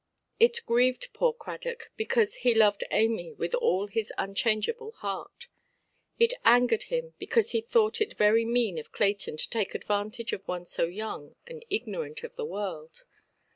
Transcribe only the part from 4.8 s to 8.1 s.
heart; it angered him, because he thought